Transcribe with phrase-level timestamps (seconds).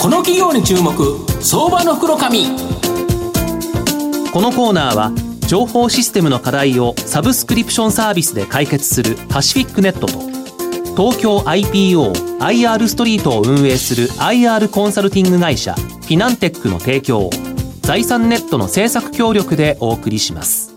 [0.00, 0.94] この企業に注目
[1.42, 2.46] 相場の袋紙。
[4.32, 5.12] このコーナーは
[5.46, 10.20] 情報システムの課題をサブスクリプションサービスで解決するパシフィックネットと
[10.96, 17.30] 東京 IPOIR ストリートを運営する IR コンサルティング会社フィナンテックの提供を
[17.82, 20.70] 財産ネットの制作協力でお送りします。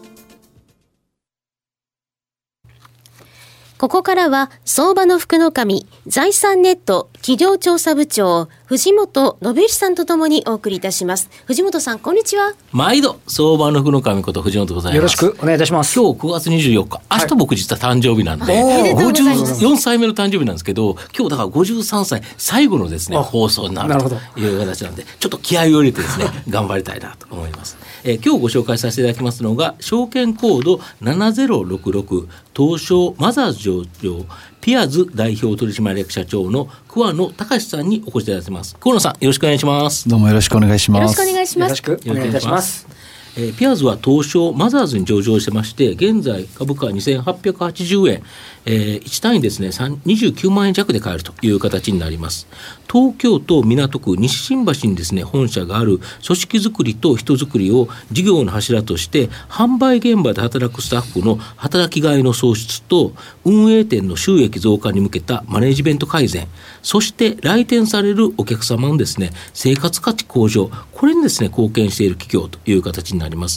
[3.83, 11.29] ここからは、相場の福の神、財産ネット企業調査部長、藤本信之さんとともにお送りいたします。
[11.47, 12.53] 藤本さん、こんにちは。
[12.71, 14.95] 毎度、相場の福の神こと藤本でございます。
[14.95, 15.99] よろしくお願いいたします。
[15.99, 27.77] 今日9月24日、明日僕実は誕生日なんで、はい、54歳目の誕生日なんですけど、今日だから53歳最後のですね、放送になるという形なんで、ちょっと気合を入れてですね、 頑張りたいなと思います。
[28.05, 34.25] えー、今日ご紹介させていただきますのが、証券コード7066、東証マザーズ上場、
[34.63, 38.75] ピアズ代表取締役社長の桑野隆さんにお越しいただいてます。
[38.79, 40.07] 桑野さん、よろしくお願いします。
[40.07, 41.01] どうもよろしくお願いします。
[41.01, 41.69] よろしくお願いします。
[41.69, 42.87] よろしくお願いいたします。
[43.35, 48.23] えー、ピアーズは東証マザーズに上場してまして、現在株価は2880円、
[48.65, 52.47] えー、1単位ですね、29万円弱で買えるという形になります。
[52.87, 63.13] 東京都港区西新橋にですね、本社がある組織づくりと人づくりを事業の柱として、販売現場で働くスタッフの働きがいの創出と、
[63.45, 66.47] 運営店の収益増加に向けたマネジメント改善、
[66.83, 73.22] そして来店されるお客様のですね、生活価値向上、これにですね、貢献している企業という形になります。
[73.23, 73.47] なりま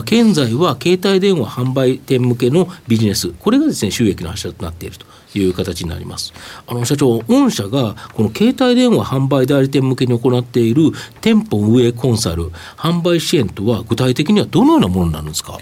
[0.00, 5.06] 現在は携帯電話販売店向けのビジネス、これがですね、収益の柱となっていると
[5.38, 6.32] いう形になります。
[6.66, 15.58] あの社長、御社がこの携帯電話販売代理店向けに行っている店舗運営コンサル、販売支援とは具体的にはどのようなものになるんですか？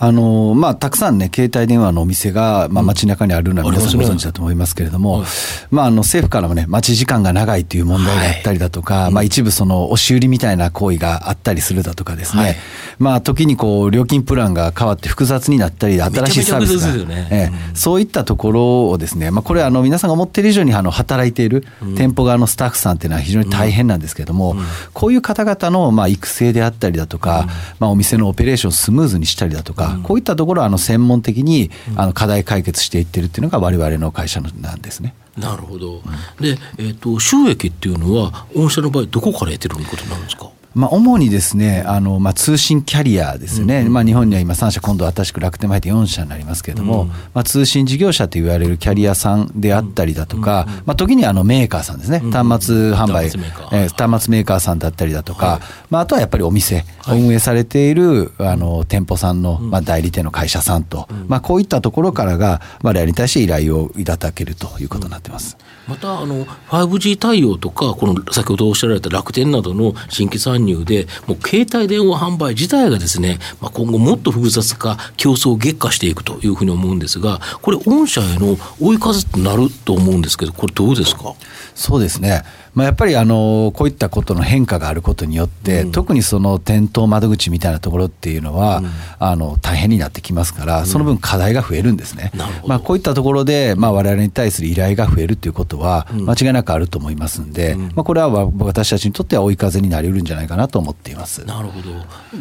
[0.00, 5.24] あのまあ、たくさんね、携帯電話のお店が、まあ、街中にあるのは皆さんご存知だと思いますけれども、
[5.72, 12.58] まあ、あの政府からもね、待ち時間が長いという問題があったりだとか、まあ、一部その押し売りみたいな行為があったりするだとかですね、
[13.00, 21.64] まあ、時にこう、料金プランが変わって複雑になったり、新しいサービスが、えそういったところをですね、まあ、これあの、皆さんが思っている以上にあの働いている
[21.96, 24.54] 店舗側のスタッフさんっていうのは非常に大変なんですけれども、
[24.94, 27.48] こういう方々のまあ育成であったりだとか、
[27.80, 35.14] まあ、お店のオペレーションをスムーズにしたりだとか、こういったところはあの専門的にあの課題解決していってるっていうのが我々の会社なんですね。
[35.36, 36.02] なるほど。
[36.40, 40.50] で、えっ、ー、と収益っていうのは御社の場合どこから得てることになるんですか？
[40.74, 43.80] まあ、主にですね、あの、まあ、通信キャリアですね。
[43.80, 52.18] うんうん、まあ、日本には今3社、今度新しく楽天も入って4社になりますけれども、うん、まあ、通信事業者と言われるキャリアさんであったりだとか、うんうん、まあ、時にあの、メーカーさんですね。
[52.18, 53.40] 端末販売、うん、
[53.72, 65.56] えー、端末メーカーさんだったりだとか、はい、まあ、あとはやっぱりお店、はい、運営されている、あの、店舗さんの、まあ、代理店の会社さんと、まあ、こういったところからが、我々に対して依頼をいただけるということになってます。
[65.88, 81.34] またあの 5G 対応とか、この先ほどおっしゃられた楽天などの新規参入で、もう携帯電話販売自体がですね、まあ、今後もっと複雑化、競争激化していくというふうに思うんですが、これ、御社への追い風となると思うんですけど、これ、どうですか？
[81.74, 82.42] そうですね。
[82.78, 88.86] まあ、やっぱりあのこういったことの変化があることによって、うん、特にその店頭窓口みたいなところっていうのは、うん、
[89.18, 92.30] あの大変になってきますから、その分課題が増えるんですね。
[92.68, 98.28] まあ、こういったところで、まあ、我々に対する依頼が増えるということは、間違いなくあると思いますんで、まあ、これは
[98.60, 101.44] 私たちにとっては追い風になりうるんじゃないかなと思っています。
[101.46, 101.90] なるほど、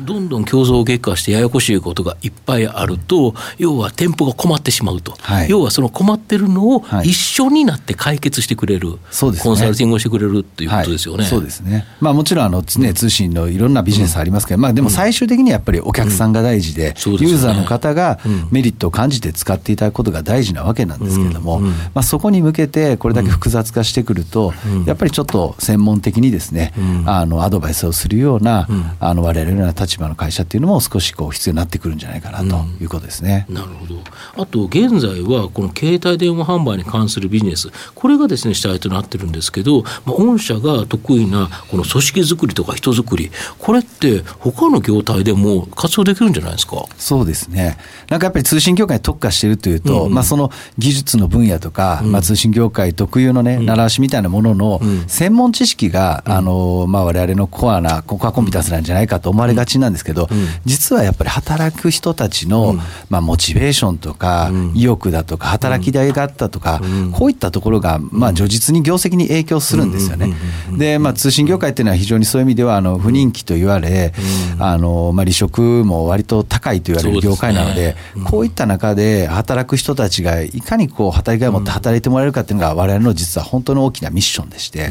[0.05, 8.95] どんどん競争激化してややこしいことがいっぱいあると、要は店舗が困ってしまうと、はい、要はその困ってるのを一緒になって解決してくれる、は
[9.33, 11.23] い、コンサルティングをしてくれるっていうことですよね。
[11.23, 11.85] はい、そうですね。
[11.99, 18.19] まあもちろんあの、ね、通信のいろんなビジネスありますけど、まあでも最終的にやっぱりお客さんが大事で、ユーザーの方が
[18.51, 24.53] メリットを感じて使っていただくことが大事なわけなんですけれども、まあそこに向けてこれだけ複雑化してくると、
[24.85, 26.73] やっぱりちょっと専門的にですね、
[27.05, 28.67] あのアドバイスをするような、
[28.99, 33.45] あの我々のような立場の会社っていうのも少しこう必要になってくるんじゃないかなということですね。
[33.49, 33.97] なるほど。
[34.35, 46.85] あと現在はこの携帯電話販売に関するビジネス、これがですね主体となってるんですけど、まあ御社が得意なこの組織づくりとか人づくり、これって他の業態でも活用できるんじゃないですか？
[46.97, 47.77] そうですね。
[48.09, 60.29] なんかやっぱり通信業界に特化しているというと、うん、まあその技術の分野とか、うん、まあ通信業界特有のね、習わしみたいなものの専門知識が、うん、あの、まあ我々のコアな、コアコンピタンスなんじゃないかと思われがちなんですけど、
[60.65, 62.75] 実はやっぱり働く人たちの、
[63.09, 66.81] まあモチベーションとか、意欲だとか、働きがいがあったとか、
[67.11, 70.33] こういったところが、まあ如実に業績に影響するんですですよね。
[70.77, 74.13] で、まあ、通信業界っていうのは非常にそういう意味ではあの不人気と言われ、
[74.59, 77.95] あのまあ、離職も割と高いと言われる業界なので、
[78.25, 84.89] こういった中で働く人たちがいかにこう働きがいを持って働いてもらえるかっていうのが、われわれの実は本当の大きなミッションでして、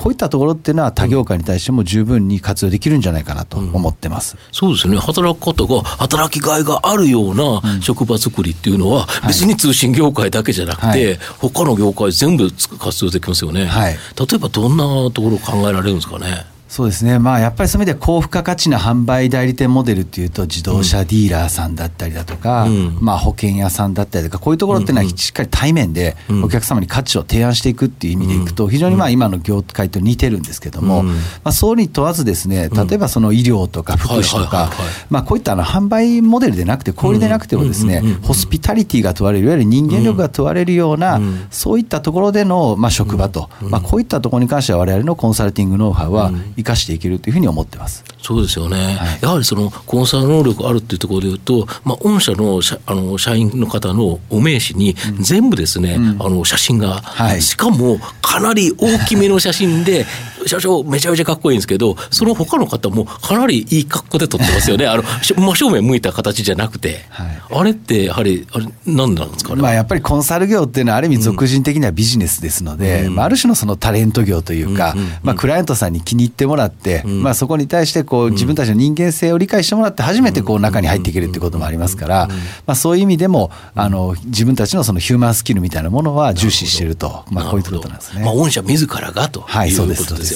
[0.00, 13.66] こういったところっていうのは、他業界に対しても十分に活用できるんじゃないかなと思ってます、そうですね、働く方が働きがいがあるような職場作りっていうのは、別に通信業界だけじゃなくて、はい、他の業界全部活用できますよね。
[13.66, 13.98] はい、例
[14.34, 16.44] えばどんなところ考えられるんですかね？
[16.76, 31.14] そうですね、まあ、やっぱりそういう意味で高付加価値な販売代理店モデルっていうと、自動車ディーラーさんだったりだとか、うん、まあ、保険屋さんだったりとか、こういうところっていうのは、しっかり対面でお客様に価値を提案していくっていう意味でいくと、非常にまあ今の業界と似てるんですけども、ま
[31.44, 34.70] あ、そうに問わずですね、例えばその医療とか福祉とか、
[35.08, 48.04] まあ、こういったあの販売モデルでなくて、小売でなくてもですね、ホスピタリティが問われる、いわゆる人間力が問われるような、そういったところでのまあ職場と、まあ、こういったところに関しては、われわれのコンサルティングノウハウは生かしていけるというふうに思ってます。
[48.22, 60.06] そうですよね、はい、やはりそのコンサル能力あるっていうところでいうと、まあ、御社の社あの社員の方のお名刺に全部ですね、うん、あの写真が、はい、しかもかなり大きめの写真で、
[60.46, 69.62] 社長、めちゃめちゃかっこいいんですけど、その他の方もかなりいい格好で撮ってますよね、あの真正面向いた形じゃなくて、はい、あれって、やはり、あれ、なんなんですかね？
[69.62, 82.28] まあ、やっぱりコンサル業っていうのは、ある意味、俗人的にはビジネスですので、うん、まあ、ある種のそのタレント業というか、うんうんうん、まあ、クライアントさんに気に入ってもらって、うん、まあ、そこに対してこう、自分たちの人間性を理解してもらって、初めてこう中に入っていけるっていうこともありますから、
[82.66, 88.24] まあ、そういう意味でも、あの自分たちのそのヒューマンスキルみたいなものは重視していると、まあ、こういうことなんですね。
[88.24, 89.42] まあ、御社自らがとい
[89.74, 90.35] うことですよ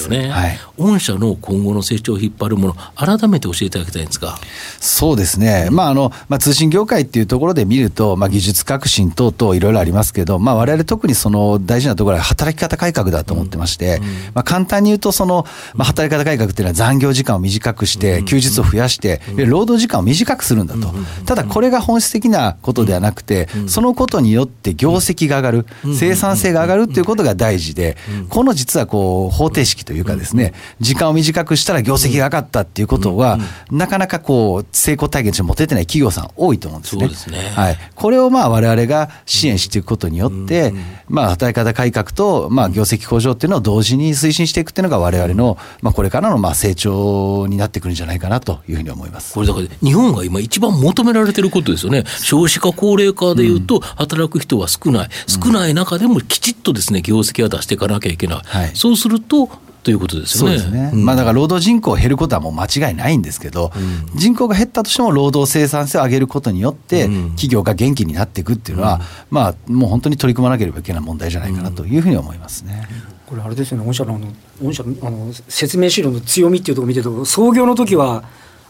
[0.77, 4.37] 御社の今後の成長を引っ張るもの、改めて教えていただきたいんですが。
[4.79, 15.45] そうですね、まああのまあ、通信業界っていうところで見ると、まあ、技術革新等々いろいろありますけど、われわれ特にその大事なところは働き方改革だと思ってまして、うんうん、まあ、簡単に言うとその、
[15.75, 20.93] まあ、働き方改革っていうのは残業時間を短くして、休日を増やして、労働時間を短くするんだと、
[21.25, 25.65] ただこれが本質的なことではなくて、そのことによって業績が上がる、
[25.97, 27.97] 生産性が上がるということが大事で、
[28.29, 33.39] この実はこう方程式というかですね、時間を短くしたら業績が上がったっていうことは、
[33.69, 37.09] なかなかこう成功体験として持ててない企業さん多いと思うんですね。
[37.09, 40.73] すねはい、これをまあ我々が支援していくことによって、
[41.07, 49.33] まあ働き方改革とまあ業績向上っていうのを同時に推進していくっていうのが我々のまあこれからのまあ成長になってくるんじゃないかなというふうに思います。
[49.33, 52.03] これだから日本が今一番求められてることですよね。
[52.21, 55.09] 少子化高齢化でいうと働く人は少ない。
[55.27, 58.41] 少ない中でもきちっとですね業績は出していかなきゃいけない。
[58.43, 59.49] はい、そうすると
[59.83, 60.59] ということですよね。
[60.59, 60.91] そうですね。
[60.93, 69.01] うん、まあだから労働人口減ることはもう間違いないんですけど、うん、人口が減ったとしても労働生産性を上げることによって、企業が元気になっていくっていうのは、うん、
[69.31, 72.87] まあもう本当に取り組まなければいけない問題じゃないかなというふうに思いますね。
[73.25, 74.19] これあれですよね、御社の
[74.61, 78.23] 御社のあの説明資料の強みっていうところを見てると、創業の時は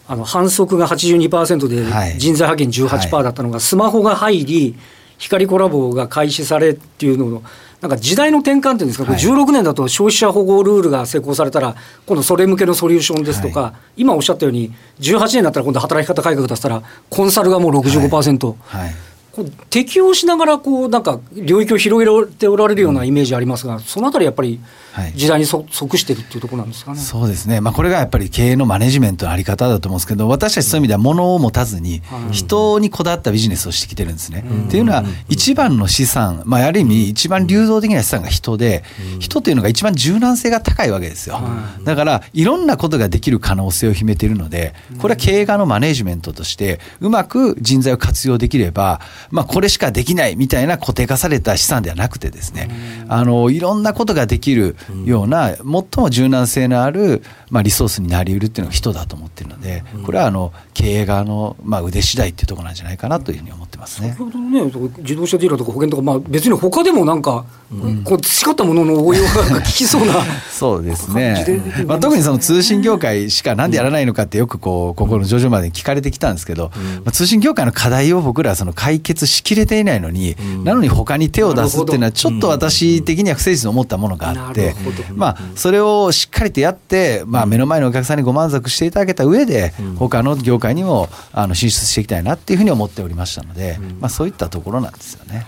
[0.07, 4.75] あの反則が82%で人材派遣18%だったのが、スマホが入り、
[5.17, 7.43] 光コラボが開始されっていうのを、
[7.81, 11.75] なんか時代の転換っていうんですか、これ16年だと消費者保護ルールが成功されたら、
[12.05, 18.47] 今度それ向けのソリューションですとか、今おっしゃったように、18年だったら今度働き方改革だったら、コンサルがもう65%。
[18.47, 18.81] はい。
[18.81, 18.95] はい。
[19.31, 24.59] こう適用しながらこうなんか領域を広げておられるようなイメージありますが、そのあたりやっぱり
[25.15, 26.99] 時代にそ、即してるっていうところなんですかね。
[26.99, 27.61] そうですね。
[27.61, 32.01] まあこれがやっぱり経営のマネジメントのあり方だと思うんですけど、私たちそういう意味では物を持たずに
[32.31, 34.43] 人にこだわったビジネスをしてきてるんですね。
[34.67, 38.83] っていうのは一番の資産、まあある意味一番流動的な資産が人で、
[39.19, 41.39] 人っていうのが一番柔軟性が高いわけですよ。
[41.83, 52.69] だからいろんなことができる可能性を秘めているので、これは経営側のマネジメントとしてうまく人材を活用できれば、まあこれしかできないみたいな固定化された資産ではなくてですね、
[53.07, 64.09] あのいろんなことができるような、最も柔軟性のある、まあ、リソースになりうるっていうのが人だと思ってるので、これはあの経営側の、まあ、腕次第っていうところなんじゃないかなというふうに思ってますね。
[64.09, 64.63] 先ほどね、
[65.00, 70.13] 自動車ディーラーとか保険とか、まあ、別に他でもなんか、うん、こう培ったものの応用が効きそうな。
[70.51, 76.71] そうですね、まあ、特にその通信業界しかなんでやらないのかってよくこうここの上場まで聞かれてきたんですけど、
[77.03, 84.70] まあ、通信業界の課題を僕らはその解決しきれていないのに、なのに他に手を出すっていうのはちょっと私的には不誠実に思ったものがあって、
[85.15, 95.45] まあ、それをしっかりとやって、まあ、目の前のお客さんにご満足していただけた上で、他の業界にもあの進出していきたいなっていうふうに思っておりましたので、まあ、そういったところなんですよね。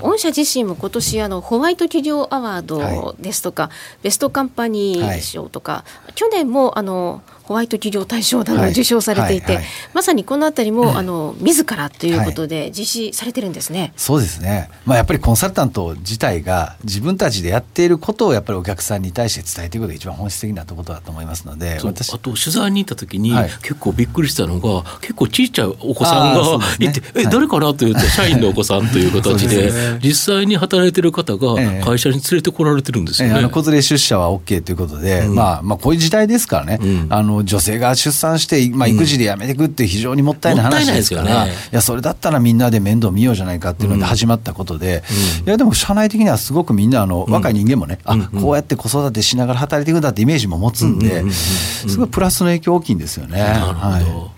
[0.00, 3.72] 御社自身も今年あのホワワイト企業アワードですとか、はい、
[4.04, 9.64] ベストカンパニー賞とか、はい、去年もあのホワイト企業大賞など受賞されていて、はいはい。
[9.64, 13.92] はい、まさにこのあたりも、あの自らということで実施されてるんですね。
[13.96, 14.68] そうですね。
[14.84, 33.34] まあやっぱりコンサルタント自体が自分たちでやっていることをやっぱりお客さんに対して伝えていくことが一番本質的なことだと思いますので、私あと取材に行った時に、結構びっくりしたのが結構ちっちゃいお子さんがいて、ね、え誰かなというと社員のお子さんという形でね、実際に働いてる方が会社に連れてこられてるんですよね。
[33.34, 36.78] えええ、あの子連れ出社は OK ということで、うん、まあまあこういう時代ですからね。
[36.80, 45.02] うん、あの女性が出産して、まあ、育児で辞めていくって非常にもったいない話ですから、うん、いやそれだったらみんなで面倒見ようじゃないかっていうので始まったことで、
[45.40, 53.38] うん、いやでも社内的にはすごくみんなあの、若い人間もね、あこうやって子育てしながら働いていくんだってイメージも持つんで、すごいプラスの影響大きいんですよね。
[53.38, 54.35] なるほど、はい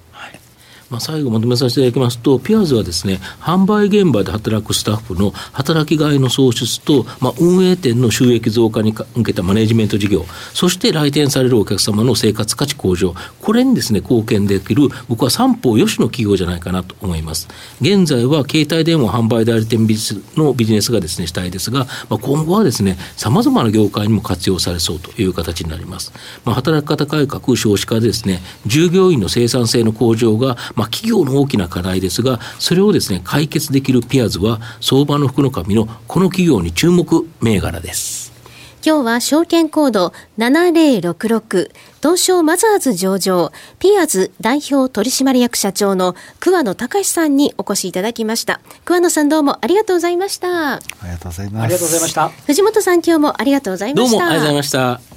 [0.91, 17.49] まあ、最後まとめさせていただきますと、ピアーズはですね、販売現場で働くスタッフの働きがいの創出と、まあ、運営店の収益増加に向けたマネジメント事業、そして来店されるお客様の生活価値向上、これにですね、貢献できる、僕は三方よしの企業じゃないかなと思います。
[17.81, 26.13] 現在は携帯電話販売代理店ビジのビジネスがですね、主体ですが、まあ、今後はですね、様々な業界にも活用されそうという形になります。
[26.45, 38.29] まあ、働き方改革、少子化でですね、従業員の生産性の向上が、まあ、企業の大きな課題ですが、それをですね、解決できるピアーズは、相場の福の神のこの企業に注目銘柄です。
[38.87, 48.61] 今日は証券コード7066東証マザーズ上場ピアーズ代表取締役社長の桑野隆さんにお越しいただきました。
[48.85, 50.75] 桑野さんどうもありがとうございました。
[50.75, 51.65] ありがとうございます。
[51.65, 52.29] ありがとうございました。
[52.29, 54.13] 藤本さん今日もありがとうございました。
[54.13, 55.08] どうもありがとうございました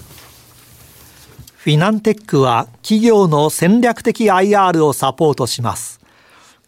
[1.63, 5.99] フィナンテックは企業の戦略的 IR をサポートします。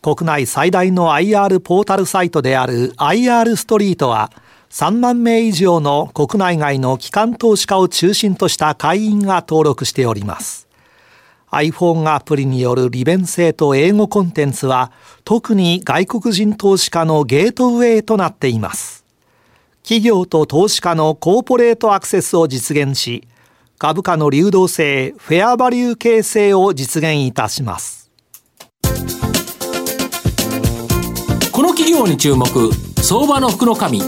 [0.04, 4.32] 国内最大の IR ポータルサイトである IR ストリートは
[4.70, 10.68] 3万名以上の国内外の機関投資家を中心とした会員が登録しております。
[11.50, 14.92] iPhone アプリによる利便性と英語コンテンツは
[15.24, 19.04] 特に外国人投資家のゲートウェイとなっています。
[19.82, 23.28] 企業と投資家のコーポレートアクセスを実現し、
[23.84, 28.10] 株価の流動性、フェアバリュー形成を実現いたします。
[31.52, 32.48] この企業に注目、
[33.02, 34.00] 相場の福の神。
[34.00, 34.06] こ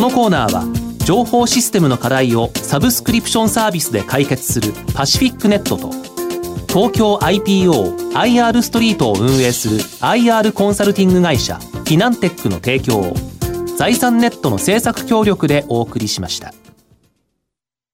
[0.00, 0.64] のコーナーは、
[1.04, 5.92] 情報システムの課題をサブスクリプションサービスで解決するパシフィックネットと、
[6.66, 13.14] 東京 IPO IR ストリートを運営する IR コンサルティング会社フィナンテックの提供を
[13.76, 16.52] 財産ネットの政策協力でお送りしました。